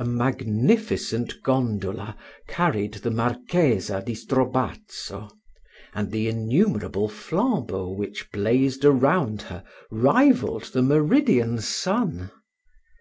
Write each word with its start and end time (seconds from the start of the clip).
A 0.00 0.04
magnificent 0.04 1.42
gondola 1.44 2.16
carried 2.48 2.94
the 2.94 3.10
Marchesa 3.12 4.02
di 4.04 4.16
Strobazzo; 4.16 5.28
and 5.94 6.10
the 6.10 6.26
innumerable 6.26 7.08
flambeaux 7.08 7.90
which 7.96 8.32
blazed 8.32 8.84
around 8.84 9.42
her 9.42 9.62
rivalled 9.92 10.72
the 10.72 10.82
meridian 10.82 11.60
sun. 11.60 12.32